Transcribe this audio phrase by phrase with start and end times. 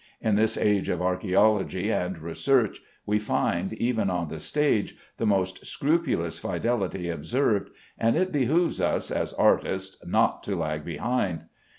[0.19, 5.63] In this age of archæology and research we find, even on the stage, the most
[5.67, 11.41] scrupulous fidelity observed, and it behooves us, as artists, not to lag behind.